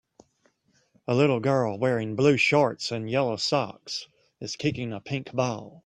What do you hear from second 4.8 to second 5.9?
a pink ball.